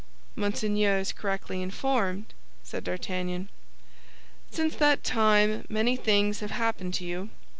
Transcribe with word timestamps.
"Monseigneur 0.35 0.97
is 0.97 1.11
correctly 1.11 1.61
informed," 1.61 2.33
said 2.63 2.83
D'Artagnan. 2.83 3.49
"Since 4.49 4.77
that 4.77 5.03
time 5.03 5.63
many 5.69 5.95
things 5.95 6.39
have 6.39 6.49
happened 6.49 6.95
to 6.95 7.05
you. 7.05 7.29